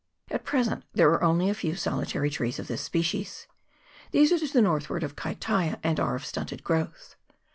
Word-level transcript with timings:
At 0.31 0.43
present 0.43 0.83
there 0.93 1.09
are 1.11 1.21
only 1.21 1.47
a 1.47 1.53
few 1.53 1.75
solitary 1.75 2.31
trees 2.31 2.57
of 2.57 2.67
this 2.67 2.81
species; 2.81 3.45
these 4.09 4.31
are 4.31 4.39
to 4.39 4.47
the 4.51 4.59
northward 4.59 5.03
of 5.03 5.15
Kai 5.15 5.35
taia, 5.35 5.79
and 5.83 5.99
are 5.99 6.15
of 6.15 6.25
stunted 6.25 6.63
growth. 6.63 7.15